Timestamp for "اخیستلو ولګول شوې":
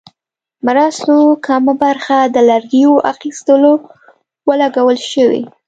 3.13-5.41